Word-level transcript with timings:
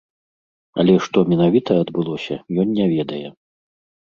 Але 0.83 0.95
што 1.07 1.23
менавіта 1.33 1.77
адбылося, 1.83 2.39
ён 2.65 2.73
не 2.79 2.85
ведае. 2.97 3.23